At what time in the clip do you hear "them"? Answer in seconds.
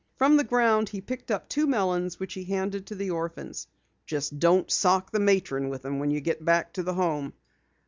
5.83-5.99